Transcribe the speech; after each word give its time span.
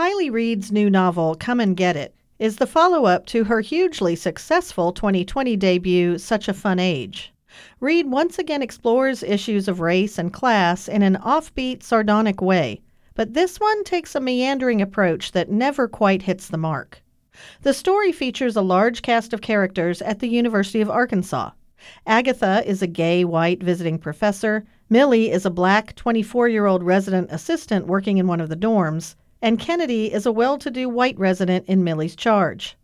Kiley 0.00 0.32
Reid's 0.32 0.72
new 0.72 0.88
novel, 0.88 1.34
Come 1.34 1.60
and 1.60 1.76
Get 1.76 1.94
It, 1.94 2.14
is 2.38 2.56
the 2.56 2.66
follow 2.66 3.04
up 3.04 3.26
to 3.26 3.44
her 3.44 3.60
hugely 3.60 4.16
successful 4.16 4.92
2020 4.92 5.56
debut, 5.56 6.16
Such 6.16 6.48
a 6.48 6.54
Fun 6.54 6.78
Age. 6.78 7.34
Reid 7.80 8.10
once 8.10 8.38
again 8.38 8.62
explores 8.62 9.22
issues 9.22 9.68
of 9.68 9.80
race 9.80 10.16
and 10.16 10.32
class 10.32 10.88
in 10.88 11.02
an 11.02 11.16
offbeat, 11.16 11.82
sardonic 11.82 12.40
way, 12.40 12.80
but 13.14 13.34
this 13.34 13.60
one 13.60 13.84
takes 13.84 14.14
a 14.14 14.20
meandering 14.20 14.80
approach 14.80 15.32
that 15.32 15.50
never 15.50 15.86
quite 15.86 16.22
hits 16.22 16.48
the 16.48 16.56
mark. 16.56 17.02
The 17.60 17.74
story 17.74 18.10
features 18.10 18.56
a 18.56 18.62
large 18.62 19.02
cast 19.02 19.34
of 19.34 19.42
characters 19.42 20.00
at 20.00 20.20
the 20.20 20.28
University 20.28 20.80
of 20.80 20.88
Arkansas. 20.88 21.50
Agatha 22.06 22.62
is 22.64 22.80
a 22.80 22.86
gay 22.86 23.26
white 23.26 23.62
visiting 23.62 23.98
professor, 23.98 24.64
Millie 24.88 25.30
is 25.30 25.44
a 25.44 25.50
black 25.50 25.94
24 25.94 26.48
year 26.48 26.64
old 26.64 26.82
resident 26.82 27.28
assistant 27.30 27.86
working 27.86 28.16
in 28.16 28.26
one 28.26 28.40
of 28.40 28.48
the 28.48 28.56
dorms, 28.56 29.14
and 29.42 29.58
Kennedy 29.58 30.12
is 30.12 30.26
a 30.26 30.32
well 30.32 30.58
to 30.58 30.70
do 30.70 30.88
white 30.88 31.18
resident 31.18 31.66
in 31.66 31.82
Millie's 31.82 32.14
charge. 32.14 32.76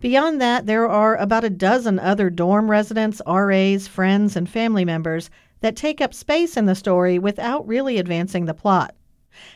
Beyond 0.00 0.40
that, 0.40 0.66
there 0.66 0.88
are 0.88 1.16
about 1.16 1.44
a 1.44 1.50
dozen 1.50 1.98
other 1.98 2.28
dorm 2.28 2.70
residents, 2.70 3.22
RAs, 3.26 3.88
friends, 3.88 4.36
and 4.36 4.48
family 4.48 4.84
members 4.84 5.30
that 5.60 5.76
take 5.76 6.00
up 6.00 6.12
space 6.12 6.56
in 6.56 6.66
the 6.66 6.74
story 6.74 7.18
without 7.18 7.66
really 7.66 7.98
advancing 7.98 8.44
the 8.44 8.52
plot. 8.52 8.94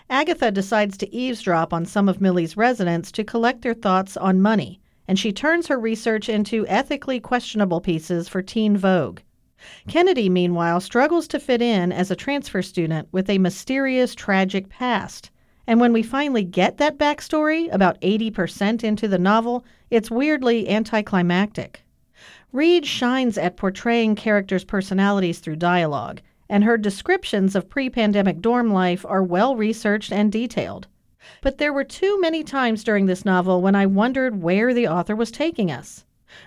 Agatha 0.08 0.50
decides 0.50 0.96
to 0.96 1.14
eavesdrop 1.14 1.74
on 1.74 1.84
some 1.84 2.08
of 2.08 2.20
Millie's 2.20 2.56
residents 2.56 3.12
to 3.12 3.24
collect 3.24 3.60
their 3.60 3.74
thoughts 3.74 4.16
on 4.16 4.40
money, 4.40 4.80
and 5.06 5.18
she 5.18 5.32
turns 5.32 5.66
her 5.66 5.78
research 5.78 6.30
into 6.30 6.66
ethically 6.66 7.20
questionable 7.20 7.82
pieces 7.82 8.26
for 8.26 8.40
Teen 8.40 8.76
Vogue. 8.76 9.20
Kennedy, 9.86 10.30
meanwhile, 10.30 10.80
struggles 10.80 11.28
to 11.28 11.38
fit 11.38 11.60
in 11.60 11.92
as 11.92 12.10
a 12.10 12.16
transfer 12.16 12.62
student 12.62 13.08
with 13.12 13.28
a 13.28 13.36
mysterious, 13.36 14.14
tragic 14.14 14.70
past. 14.70 15.30
And 15.66 15.80
when 15.80 15.92
we 15.92 16.02
finally 16.02 16.44
get 16.44 16.78
that 16.78 16.96
backstory, 16.96 17.72
about 17.72 18.00
80% 18.00 18.84
into 18.84 19.08
the 19.08 19.18
novel, 19.18 19.64
it's 19.90 20.10
weirdly 20.10 20.68
anticlimactic. 20.68 21.82
Reid 22.52 22.86
shines 22.86 23.36
at 23.36 23.56
portraying 23.56 24.14
characters' 24.14 24.64
personalities 24.64 25.40
through 25.40 25.56
dialogue, 25.56 26.20
and 26.48 26.62
her 26.62 26.78
descriptions 26.78 27.56
of 27.56 27.68
pre 27.68 27.90
pandemic 27.90 28.40
dorm 28.40 28.72
life 28.72 29.04
are 29.08 29.22
well 29.22 29.56
researched 29.56 30.12
and 30.12 30.30
detailed. 30.30 30.86
But 31.42 31.58
there 31.58 31.72
were 31.72 31.84
too 31.84 32.20
many 32.20 32.44
times 32.44 32.84
during 32.84 33.06
this 33.06 33.24
novel 33.24 33.60
when 33.60 33.74
I 33.74 33.86
wondered 33.86 34.40
where 34.40 34.72
the 34.72 34.86
author 34.86 35.16
was 35.16 35.32
taking 35.32 35.72
us. 35.72 36.04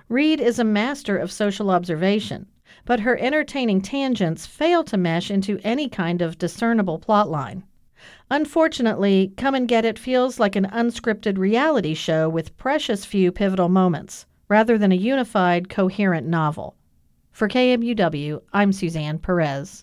Reid 0.08 0.40
is 0.40 0.60
a 0.60 0.64
master 0.64 1.18
of 1.18 1.32
social 1.32 1.70
observation, 1.70 2.46
but 2.86 3.02
her 3.02 3.18
entertaining 3.18 3.82
tangents 3.82 4.46
fail 4.46 4.84
to 4.86 4.98
mesh 4.98 5.30
into 5.30 5.60
any 5.66 5.90
kind 5.90 6.22
of 6.22 6.38
discernible 6.38 7.00
plotline. 7.00 7.64
Unfortunately, 8.32 9.34
Come 9.38 9.56
and 9.56 9.68
Get 9.68 9.86
It 9.86 10.00
feels 10.00 10.40
like 10.40 10.56
an 10.56 10.66
unscripted 10.66 11.38
reality 11.38 11.94
show 11.94 12.30
with 12.30 12.56
precious 12.58 13.06
few 13.06 13.32
pivotal 13.32 13.70
moments, 13.70 14.26
rather 14.48 14.78
than 14.78 14.92
a 14.92 14.96
unified, 14.96 15.70
coherent 15.70 16.28
novel. 16.28 16.76
For 17.32 17.48
KMUW, 17.48 18.42
I'm 18.54 18.74
Suzanne 18.74 19.20
Perez. 19.20 19.78